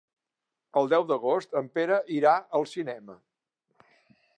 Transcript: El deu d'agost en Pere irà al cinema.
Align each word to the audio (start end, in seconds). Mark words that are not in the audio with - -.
El 0.81 0.89
deu 0.93 1.05
d'agost 1.11 1.53
en 1.63 1.69
Pere 1.77 2.01
irà 2.19 2.35
al 2.61 2.69
cinema. 2.77 3.23